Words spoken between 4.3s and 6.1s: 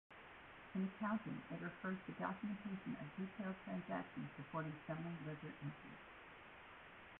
supporting summary ledger entries.